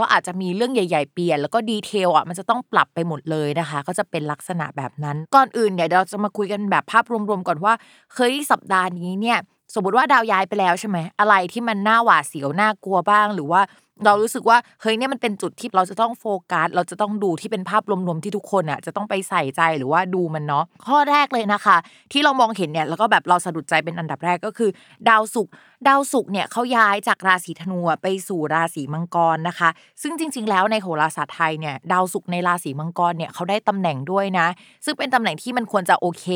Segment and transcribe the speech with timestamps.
[0.00, 7.74] ก็อาจจะมีเรื่องใหญ่ ๆ เปลี่ยน แล้วก็ดีเทลอะมันจะต้องปรับไปหมดเลยนะคะ ก็จะเป็นลักษณะแบบนั้น ก่อนอื่นเนี่ยเราจะมาคุยกันแบบภาพรวมๆก่อนว่า
[8.14, 9.38] เคยสัปดาห์นี้เนี่ย
[9.74, 13.60] สมมติว่าดาวย้ายไปแล้วใช่ไหมอะไรที่มันน่าหวาดเสียวน่ากลัวบ้าง หรือว่า
[14.04, 21.76] เรารู้สึกว่าเฮ้ยเนี่ยมันเป็นจุดที่เราจะต้องโฟกัสเราจะต้องดูที่เป็นภาพรวมๆที่ทุกคนอะจะต้องไปใส่ใจหรือว่าดูมันเนาะข้อแรกเลยนะคะ
[22.12, 24.70] ที่เรามองเห็นเนี่ยแล้วก็แบบเราสะดุดใจเป็นอันดับแรกก็คือ
[25.08, 25.52] ดาวศุกร์
[25.88, 29.68] ดาวศุกร์เนี่ยเขาย้ายจากราศีธนูไปสู่ราศีมังกรนะคะ
[30.02, 34.46] ซึ่งจริง ๆ แล้วในโหราศาสตร์ไทยเนี่ยดาวศุกร์ในราศีมังกรเนี่ยเขาได้ตำแหน่งด้วยนะ
[34.84, 36.26] ซึ่งเป็นตำแหน่งที่มันควรจะโอเค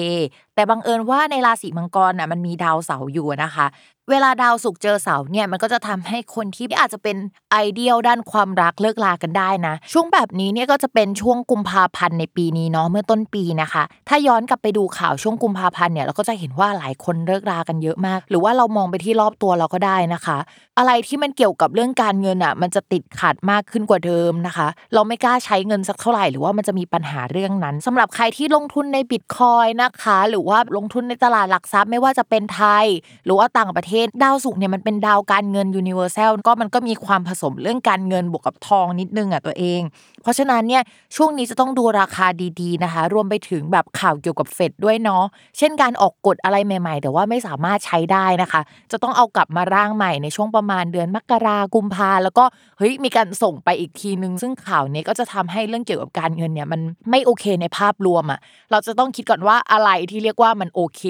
[0.54, 3.66] แต่บังเอิญว่าในราศีมังกรน่ะมันมีดาวเสาร์อยู่นะคะ
[4.10, 7.16] เวลาดาวศุกเจอเสาเนี่ยมันก็จะทำให้คนที่อาจจะเป็น
[7.52, 20.38] ไอเดียลด้านความรักเลิกลากันได้นะ ช่วงแบบนี้เนี่ยก็จะเป็นช่วงกุมภาพันธ์ในปีนี้เนาะเมื่อต้นปีนะคะ ถ้าย้อนกลับไปดูข่าวช่วงกุมภาพันธ์เนี่ยเราก็จะเห็นว่าหลายคนเลิกลากันเยอะมาก หรือว่าเรามองไปที่รอบตัวเราก็ได้นะคะ
[20.78, 32.86] อะไรที่มันเกี่ยวกับเรื่องการเงินอะมันจะติดขัดมากขึ้นกว่าเดิมนะคะ เราไม่กล้าใช้เงินสักเท่าไหร่หรือว่ามันจะมีปัญหาเรื่องนั้นสำหรับใครที่ลงทุนในบิตคอยนะคะ หรือว่าลงทุนในตลาดหลักทรัพย์ไม่ว่าจะเป็นไทย
[33.24, 39.80] หรือว่าต่างประเทศดาวศุกร์เนี่ยมันเป็นดาวการเงินยูนิเวอร์แซลก็มันก็มีความผสมเรื่องการเงินบวกกับทองนิดนึงอะตัวเอง
[40.22, 40.82] เพราะฉะนั้นเนี่ย
[41.16, 42.26] ช่วงนี้จะต้องดูราคา
[42.60, 45.24] ดีๆนะคะ รวมไปถึงแบบข่าวเกี่ยวกับเฟดด้วยเนาะ
[45.58, 48.60] เช่นการออกกฎอะไรใหม่ ๆ แต่ว่าไม่สามารถใช้ได้นะคะ
[48.92, 52.44] จะต้องเอากลับมาร่างใหม่ในช่วงประมาณเดือนมกรากุมภาแล้วก็
[52.78, 56.80] เฮ้ยมีการส่งไปอีกทีนึง ซึ่งข่าวนี้ก็จะทำให้เรื่องเกี่ยวกับการเงินเนี่ยมัน
[57.10, 61.02] ไม่โอเคในภาพรวมอะเราจะต้องคิดก่อนว่าอะไรที่เรียกว่ามันโอเค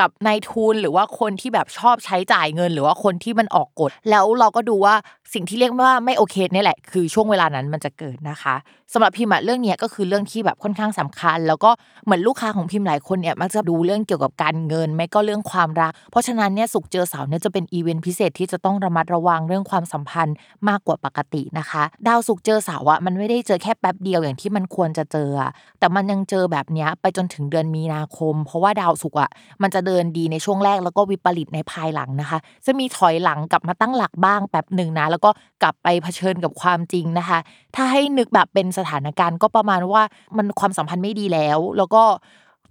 [0.00, 4.94] กับนายทุนหรือว่าคนที่แบบชอบใช้จ่ายเงิน หรือว่าคนที่มันออกกฎแล้วเราก็ดูว่า
[5.34, 8.54] สิ่งที่เรียกว่าไม่โอเคนี่แหละ คือช่วงเวลานั้นมันจะเกิดนะคะ
[8.92, 11.70] สำหรับพิมพ์เรื่องนี้ก็คือเรื่องที่แบบค่อนข้างสำคัญ แล้วก็
[12.04, 20.36] เหมือนลูกค้าของพิมพ์หลายคนเนี่ยมักจะดูเรื่องเกี่ยวกับการเงิน ไม่ก็เรื่องความรัก เพราะฉะนั้นเนี่ยสุกเจอเสาเนี่ยจะเป็นอีเวนต์พิเศษที่จะต้องระมัดระวังเรื่องความสัมพันธ์
[20.68, 25.30] มากกว่าปกตินะคะ ดาวสุกเจอเสาอะมันไม่ได้เจอแค่แป๊บเดียวอย่างที่มันควรจะเจอ
[25.78, 29.30] แต่มันยังเจอแบบนี้ไปจนถึงเดือนมีนาคม เพราะว่าดาวสุกอะ
[29.62, 35.30] มันจะเดินดีในช่วงแรกแล้วก็วิปริตในภายหลังนะคะ จะมีถอยหลังกลับมาตั้งหลักบ้างแป๊บหนึ่งนะ แล้วก็
[35.62, 37.38] กลับไปเผชิญกับความจริงนะคะ
[37.74, 40.02] ถ้าให้นึกแบบเป็นสถานการณ์ก็ประมาณว่า
[40.36, 42.02] มันความสัมพันธ์ไม่ดีแล้ว แล้วก็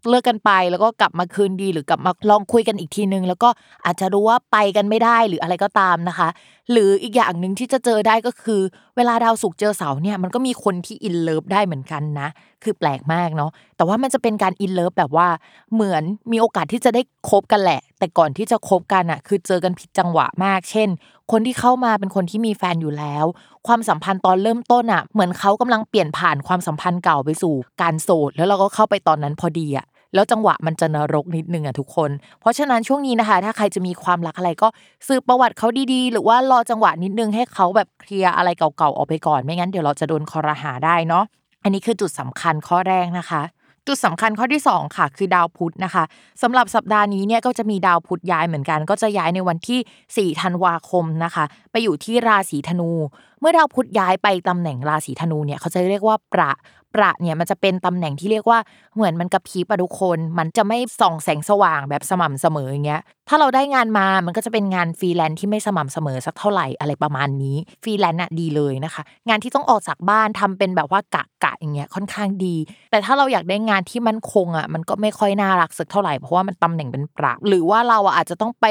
[0.09, 3.49] เลิกกันไป แล้วก็กลับมาคืนดีหรือกลับมาลองคุยกันอีกทีนึง แล้วก็
[3.85, 6.29] อาจจะรู้ว่าไปกันไม่ได้หรืออะไรก็ตามนะคะ
[6.71, 8.61] หรืออีกอย่างหนึ่งที่จะเจอได้ก็คือ
[8.97, 12.29] เวลาดาวศุกร์เจอเสาร์เนี่ยมันก็มีคนที่ in love ได้เหมือนกันนะ
[12.63, 15.27] คือแปลกมากเนาะแต่ว่ามันจะเป็นการ in love แบบว่า
[15.73, 20.89] เหมือนมีโอกาสที่จะได้คบกันแหละ แต่ก่อนที่จะคบกันอะคือเจอกันผิดจังหวะมาก เช่น
[21.31, 23.25] คนที่เข้ามาเป็นคนที่มีแฟนอยู่แล้ว
[23.67, 32.09] ความสัมพันธ์ตอนเริ่มต้นอะเหมือนเขากำลังเปลี่ยนผ่านความสัมพันธ์เก่าไปสู่การโสดแล้วเราก็เข้าไปตอนนั้นพอดีอะ แล้วจังหวะมันจะนรกนิดนึงอะทุกคน
[32.39, 34.67] เพราะฉะนั้นช่วงนี้นะคะ ถ้าใครจะมีความรักอะไรก็
[35.07, 41.23] สืบประวัติเขาดีๆ หรือว่ารอจังหวะนิดนึงให้เขาแบบเคลียร์อะไรเก่าๆออกไปก่อน ไม่งั้นเดี๋ยวเราจะโดนคอรหาได้เนาะ
[41.63, 43.41] อันนี้คือจุดสำคัญข้อแรกนะคะ
[43.87, 46.03] จุดสำคัญข้อที่ 2 ค่ะคือดาวพุธนะคะ
[46.41, 51.45] สำหรับสัปดาห์นี้เนี่ยก็จะมีดาวพุธย้ายเหมือนกัน ก็จะย้ายในวันที่ 4 ธันวาคมนะคะ
[51.75, 52.91] ไปอยู่ที่ราศีธนู
[53.39, 56.51] เมื่อดาวพุธย้ายไปตำแหน่งราศีธนูเนี่ยเขาจะเรียกว่าประ
[56.95, 58.59] ประเนี่ยมันจะเป็นตำแหน่งที่เรียกว่า
[58.95, 72.55] เหมือนมันกระพริบอะทุกคน มันจะไม่ส่องแสงสว่างแบบสม่ำเสมออย่างเงี้ยถ้าเราได้งานมามันก็จะเป็นงานฟรีแลนซ์ที่ไม่สม่ำเสมอสักเท่าไหร่อะไรประมาณนี้ฟรีแลนซ์อะดีเลยนะคะ งานที่ต้องออกจากบ้านทำเป็นแบบว่ากะกะอย่างเงี้ยค่อนข้างดี
[72.91, 78.65] แต่ถ้าเราอยากได้งานที่มั่นคงอะมันก็ไม่ค่อยน่ารักสักเท่าไหร่เพราะว่ามันตำแหน่งเป็นประหรือว่าเราอาจจะต้องไป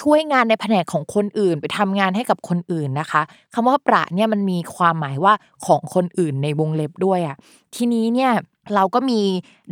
[0.00, 3.22] ช่วยงานในแผนกของคนอื่น ไปทำงานให้กับคนอื่นนะคะ
[3.54, 5.34] คำว่าประเนี่ยมันมีความหมายว่า
[5.66, 7.36] ของคนอื่นในวงเล็บด้วยอะ
[7.74, 8.32] ทีนี้เนี่ย
[8.74, 9.20] เราก็มี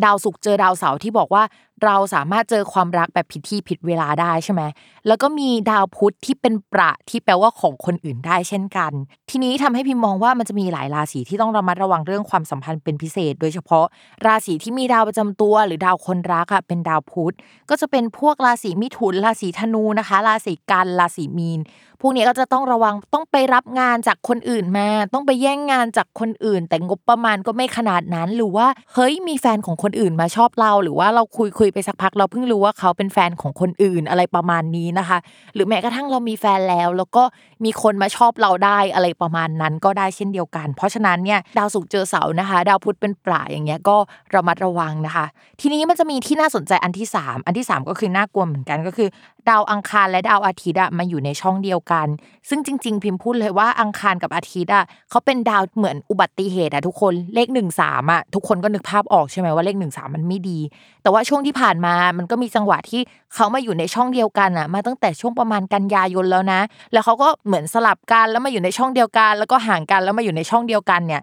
[0.05, 1.43] ดาวศุกร์เจอดาวเสาร์ที่บอกว่า
[1.85, 4.63] เราสามารถเจอความรักแบบผิดที่ผิดเวลาได้ใช่ไหม
[5.07, 8.93] แล้วก็มีดาวพุธที่เป็นประที่แปลว่าของคนอื่นได้เช่นกัน
[9.31, 13.87] ทีนี้ทำให้พิมมองว่ามันจะมีหลายราศีที่ต้องระมัดระวังเรื่องความสัมพันธ์เป็นพิเศษ โดยเฉพาะ
[14.27, 17.35] ราศีที่มีดาวประจำตัว หรือดาวคนรักอะเป็นดาวพุธ
[17.71, 21.61] ก็จะเป็นพวกราศีมิถุนราศีธนูนะคะ ราศีกันราศีมีน
[22.01, 35.19] พวกนี้ก็จะต้องระวังต้องไปรับงานจากคนอื่นมา ต้องไปแย่งงานจากคนอื่น แต่งบประมาณก็ไม่ขนาดนั้นหรือว่าเฮ้ยมีแฟนของคนอื่นมาชอบเราหรือว่าเราคุยคุยไปสักพักเราเพิ่งรู้ว่าเขาเป็นแฟนของคนอื่นอะไรประมาณนี้นะคะ
[35.55, 37.23] หรือแม้กระทั่งเรามีแฟนแล้ว แล้วก็
[37.65, 43.97] มีคนมาชอบเราได้อะไรประมาณนั้นก็ได้เช่นเดียวกัน เพราะฉะนั้นเนี่ยดาวศุกร์เจอเสาร์นะคะ ดาวพุธเป็นปลาอย่างเงี้ยก็
[44.35, 45.27] ระมัดระวังนะคะ
[45.61, 49.09] ทีนี้มันจะมีที่น่าสนใจอันที่ 3 อันที่ 3 ก็คือน่ากลัวเหมือนกันก็คือ
[49.51, 52.07] ดาวอังคารและดาวอาทิตย์อะมาอยู่ในช่องเดียวกัน
[52.49, 60.59] ซึ่งจริง ๆ พิมพ์พูดเลยว่าอังคารกับอาทิตย์อะเขาเป็นดาวเหมือนอุบัติเหตุอะทุกคนเลข1นึ่งสามอะทุกคนก็นึกภาพออกใช่ไหมว่าเลข1นึ่งสามมันไม่ดี
[61.03, 63.01] แต่ว่าช่วงที่ผ่านมามันก็มีจังหวะที่
[63.35, 66.61] เขามาอยู่ในช่องเดียวกันอะมาตั้งแต่ช่วงประมาณกันยายนแล้วนะ
[66.93, 71.23] แล้วเขาก็เหมือนสลับกันแล้วมาอยู่ในช่องเดียวกัน แล้วก็ห่างกันแล้วมาอยู่ในช่องเดียวกันเนี่ย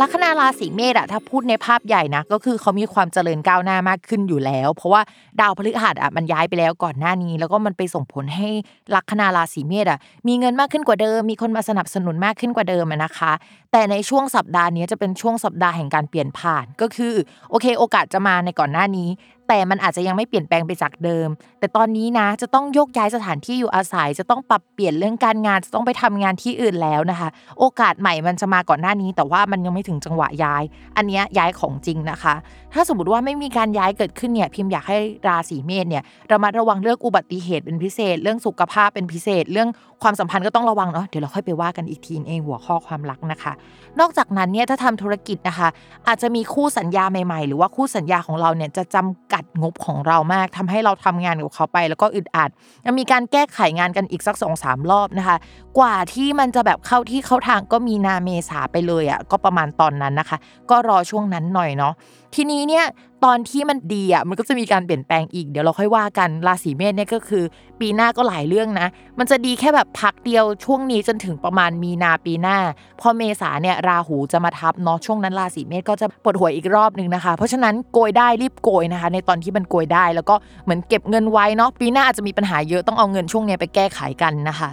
[0.00, 5.02] ลัคนาราศีเมษอะถ้าพูดในภาพใหญ่นะก็คือเขามีความเจริญก้าวหน้ามากขึ้นอยู่แล้ว เพราะว่า
[5.40, 8.48] ดาวพฤหัสอะมันย้ายไปแล้วก่อนหน้านี้ แล้วก็มันไปส่งผลให้
[8.94, 9.98] ลัคนาราศีเมษอะ
[10.28, 13.32] มีเงินมากขึ้นกว่าเดิม มีคนมาสนับสนุนมากขึ้นกว่าเดิมนะคะ
[13.72, 17.14] แต่ในช่วงสัปดาห์นี้จะเป็นช่วงสัปดาห์แห่งการเปลี่ยนผ่านก็คือ
[17.50, 19.08] โอเค โอกาสจะมาในก่อนหน้านี้
[19.52, 21.28] แต่มันอาจจะยังไม่เปลี่ยนแปลงไปจากเดิม
[21.60, 30.62] แต่ตอนนี้นะจะต้องโยกย้ายสถานที่อยู่อาศัย จะต้องปรับเปลี่ยนเรื่องการงานจะต้องไปทำงานที่อื่นแล้วนะคะ โอกาสใหม่มันจะมาก่อนหน้านี้ แต่ว่ามันยังไม่ถึงจังหวะย้าย
[30.96, 32.34] อันนี้ย้ายของจริงนะคะ
[32.74, 34.98] ถ้าสมมติว่าไม่มีการย้ายเกิดขึ้นเนี่ยพิมพ์อยากให้
[35.28, 36.02] ราศีเมษเนี่ย
[36.32, 39.68] ระมัดระวังเรื่องอุบัติเหตุเป็นพิเศษ เรื่องสุขภาพเป็นพิเศษ เรื่อง
[40.02, 43.52] ความสัมพันธ์ก็ต้องระวังเนาะเดี๋ยวเราค่อยไปว่ากันอีกทีเองหัวข้อความรักนะคะ
[44.00, 45.68] นอกจากนั้นเนี่ยถ้าทำธุรกิจนะคะ
[46.08, 52.50] อาจจะมีคู่สัญญาใหม่ๆ หรือว่าคู่สัญญาของเราเนี่ยจะจำกัดงบของเรามากทำให้เราทำงานกับเขาไป แล้วก็อึดอัด
[52.86, 55.36] ยังมีการแก้ไขงานกันอีกสักสองสามรอบนะคะ
[55.78, 60.38] กว่าที่มันจะแบบเข้าที่เข้าทางก็มีนาเมษาไปเลยอะ่ะก็ประมาณตอนนั้นนะคะ
[60.70, 61.94] ก็รอช่วงนั้นหน่อยเนาะ
[62.34, 62.84] ทีนี้เนี่ย
[63.24, 67.44] ตอนที่มันดีอะมันก็จะมีการเปลี่ยนแปลงอีกเดี๋ยวเราค่อยว่ากันราศีเมษเนี่ยก็คือ
[67.80, 68.88] ปีหน้าก็หลายเรื่องนะ
[69.18, 72.56] มันจะดีแค่แบบพักเดียวช่วงนี้จนถึงประมาณมีนาปีหน้า
[73.00, 84.70] พอเมษาเนี่ยราหูจะมาทับเนาะช่วงนั้นราศีเมษก็จะปวดหัวอีกรอบนึงนะคะ เพราะฉะนั้นโกยได้รีบโกยนะคะ ในตอนที่มันโกยได้แล้วก็เหมือนเก็บเงินไว้เนาะปีหน้าอาจจะมีปัญหาเยอะต้องเอาเงินช่วงนี้ไปแก้ไขกันนะคะ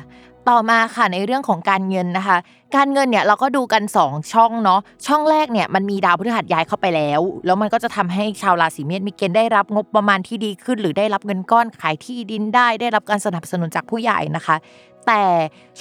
[0.49, 2.37] ต่อมาค่ะในเรื่องของการเงินนะคะ
[2.75, 14.55] การเงินเนี่ยเราก็ดูกัน 2 ช่องเนาะช่องแรกเนี่ยมันมีดาวพฤหัสย้ายเข้าไปแล้ว แล้วมันก็จะทำให้ชาวราศีเมษมีเกณฑ์ได้รับงบประมาณที่ดีขึ้น หรือได้รับเงินก้อนขายที่ดินได้ ได้รับการสนับสนุนจากผู้ใหญ่นะคะ
[15.07, 15.23] แต่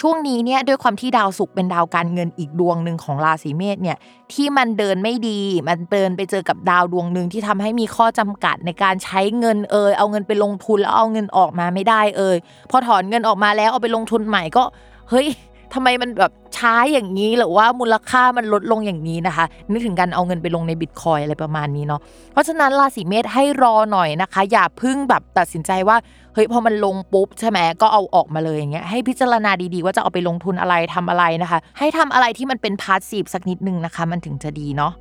[0.01, 3.97] ช่วงนี้เนี่ยด้วยความที่ดาวศุกร์เป็นดาวการเงินอีกดวงหนึ่งของราศีเมษเนี่ย
[4.33, 12.37] ที่มันเดินไม่ดี มันเดินไปเจอกับดาวดวงหนึ่งที่ทำให้มีข้อจำกัดในการใช้เงินเอยเอาเงินไปลงทุนแล้วเอาเงินออกมาไม่ได้เอย
[12.71, 14.63] พอถอนเงินออกมาแล้วเอาไปลงทุนใหม่ก็
[15.11, 15.29] เฮ้ย
[15.75, 22.01] ทำไมมันแบบช้าอย่างนี้หรือว่ามูลค่ามันลดลงอย่างนี้นะคะ นึกถึงการเอาเงินไปลงในบิตคอยอะไรประมาณนี้เนาะ
[22.33, 25.97] เพราะฉะนั้นราศีเมษให้รอหน่อยนะคะ อย่าพึ่งแบบตัดสินใจว่า
[26.37, 34.93] เฮ้ยพอมันลงปุ๊บใช่ไหมก็เอาออกมาเลยอย่างเงี้ยให้พิจารณาดีๆ ว่าจะเอาไปลงทุนอะไรทำอะไรนะคะ ให้ทำอะไรที่มันเป็นพาสซีฟสักนิดนึงนะคะ มันถึงจะดีเนาะ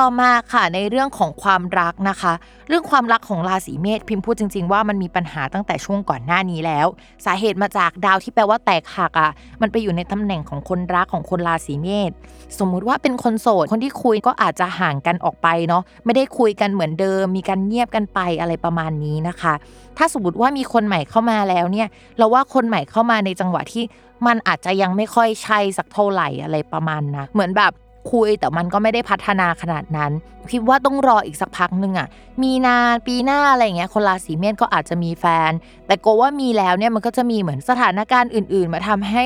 [0.00, 2.32] ต่อมาค่ะในเรื่องของความรักนะคะ
[2.68, 6.86] เรื่องความรักของราศีเมษพิมพ์พูดจริง ๆ ว่ามันมีปัญหาตั้งแต่ช่วงก่อนหน้านี้แล้ว
[7.24, 9.30] สาเหตุมาจากดาวที่แปลว่าแตกหักอะ
[9.60, 12.10] มันไปอยู่ในตำแหน่งของคนรักของคนราศีเมษ
[12.58, 19.54] สมมุติว่าเป็นคนโสดคนที่คุยก็อาจจะห่างกันออกไปเนาะไม่ได้คุยกันเหมือนเดิม มีการเงียบกันไปอะไรประมาณนี้นะคะ
[19.98, 23.84] ถ้าสมมติว่ามีคนใหม่เข้ามาแล้วเนี่ยเราว่าคนใหม่เข้ามาในจังหวะที่
[24.26, 27.72] มันอาจจะยังไม่ค่อยใช่สักเท่าไหร่อะไรประมาณนะเหมือนแบบ
[28.10, 30.12] คุยแต่มันก็ไม่ได้พัฒนาขนาดนั้น
[30.52, 32.08] คิดว่าต้องรออีกสักพักหนึ่งอะ
[32.42, 35.50] มีนานปีหน้าอะไรเงี้ยคนราศีเมษก็อาจจะมีแฟน
[35.86, 39.24] แต่โกว่ามีแล้วเนี่ยมันก็จะมีเหมือนสถานการณ์อื่น ๆ มาทำให้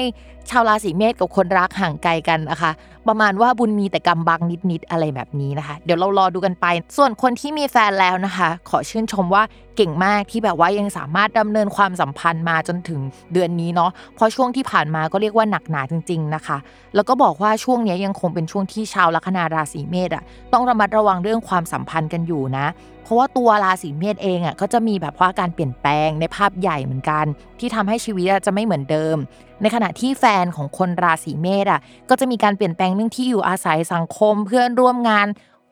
[0.50, 2.72] ชาวราศีเมษกับคนรักห่างไกลกันนะคะ
[3.08, 4.40] ประมาณว่าบุญมีแต่กรรมบัง
[4.70, 6.66] นิดๆอะไรแบบนี้นะคะ เดี๋ยวเรารอดูกันไป
[6.96, 9.42] ส่วนคนที่มีแฟนแล้วนะคะ ขอชื่นชมว่า
[9.76, 13.00] เก่งมากที่แบบว่ายังสามารถดำเนินความสัมพันธ์มาจนถึง
[13.32, 16.58] เดือนนี้เนาะเพราะช่วงที่ผ่านมาก็เรียกว่าหนักหนาจริง ๆนะคะ
[16.94, 22.66] แล้วก็บอกว่าช่วงนี้ยังคงเป็นช่วงที่ชาวลัคนาราศีเมษอะต้องระมัดระวังเรื่องความสัมพันธ์กันอยู่นะ
[23.02, 27.24] เพราะว่าตัวราศีเมษเองอะก็จะมีแบบว่าการเปลี่ยนแปลงในภาพใหญ่เหมือนกัน
[27.58, 29.16] ที่ทำให้ชีวิตจะไม่เหมือนเดิม
[29.62, 35.26] ในขณะที่แฟนของคนราศีเมษอะก็จะมีการเปลี่ยนแปลงเรื่องที่อยู่อาศัยสังคมเพื่อนร่วมงาน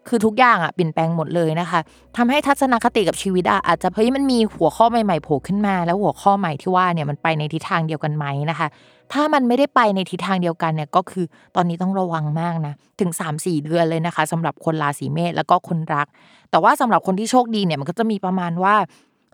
[0.08, 1.80] คือทุกอย่างอะเปลี่ยนแปลงหมดเลยนะคะ
[2.16, 8.68] ทำให้ทัศนคติกับชีวิตอะอาจจะเฮ้ยมันมีหัวข้อใหม่ๆโผล่ขึ้นมา แล้วหัวข้อใหม่ที่ว่าเนี่ยมันไปในทิศทางเดียวกันไหมนะคะ
[9.12, 11.24] ถ้ามันไม่ได้ไปในทิศทางเดียวกันเนี่ยก็คือ
[11.56, 16.06] ตอนนี้ต้องระวังมากนะถึง 3-4 เดือนเลยนะคะสำหรับคนราศีเมษแล้วก็คนรัก
[16.50, 18.74] แต่ว่าสำหรับคนที่โชคดีเนี่ยมันก็จะมีประมาณว่า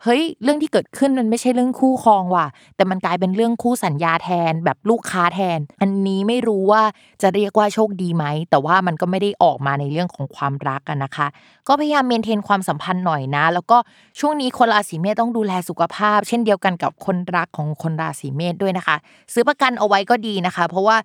[0.05, 6.83] เฮ้ยเรื่องที่เกิดขึ้นมันไม่ใช่เรื่องคู่ครองว่ะ แต่มันกลายเป็นเรื่องคู่สัญญาแทนแบบลูกค้าแทน อันนี้ไม่รู้ว่า
[7.23, 11.27] จะเรียกว่าโชคดีไหม แต่ว่ามันก็ไม่ได้ออกมาในเรื่องของความรักกันนะคะ
[11.69, 13.79] ก็พยายามเมนเทนความสัมพันธ์หน่อยนะ แล้วก็
[14.21, 18.97] ช่วงนี้คนราศีเมษต้องดูแลสุขภาพ เช่นเดียวกันกับคนรักของคนราศีเมษด้วยนะคะ
[19.33, 20.97] ซื้อประกันเอาไว้ก็ดีนะคะ เพราะว่า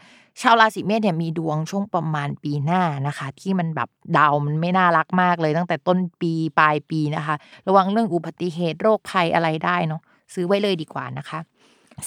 [0.42, 7.36] ชาวราศีเมษเนี่ยมีดวงช่วงประมาณปีหน้านะคะ ที่มันแบบดาวมันไม่น่ารักมากเลย ตั้งแต่ต้นปีปลายปีนะคะ
[7.68, 10.01] ระวังเรื่องอุบัติเหตุโรคภัยอะไรได้เนาะ
[10.34, 11.39] ซื้อไว้เลยดีกว่านะคะ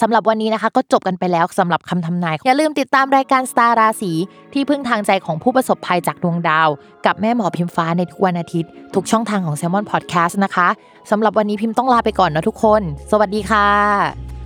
[0.00, 4.12] สำหรับวันนี้นะคะก็จบกันไปแล้วสำหรับคำทำนาย อย่าลืมติดตามรายการสตาร์ราศี
[4.52, 6.68] ที่พึ่งทางใจของผู้ประสบภัยจากดวงดาว
[7.06, 10.68] กับแม่หมอพิมฟ้าในทุกวันอาทิตย์ ทุกช่องทางของ s ซ l m o n Podcast นะคะ
[11.10, 14.37] สำหรับวันนี้พิมพ์ต้องลาไปก่อนนะทุกคน สวัสดีค่ะ